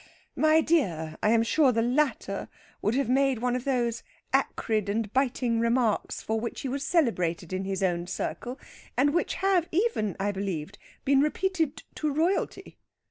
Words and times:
My 0.35 0.61
dear, 0.61 1.15
I 1.21 1.29
am 1.29 1.43
sure 1.43 1.71
the 1.71 1.83
latter 1.83 2.49
would 2.81 2.95
have 2.95 3.07
made 3.07 3.37
one 3.37 3.55
of 3.55 3.65
those 3.65 4.01
acrid 4.33 4.89
and 4.89 5.13
biting 5.13 5.59
remarks 5.59 6.23
for 6.23 6.39
which 6.39 6.61
he 6.61 6.67
was 6.67 6.83
celebrated 6.83 7.53
in 7.53 7.65
his 7.65 7.83
own 7.83 8.07
circle, 8.07 8.59
and 8.97 9.13
which 9.13 9.35
have 9.35 9.67
even, 9.71 10.15
I 10.19 10.31
believe, 10.31 10.71
been 11.05 11.21
repeated 11.21 11.83
by 12.01 12.07
Royalty. 12.09 12.79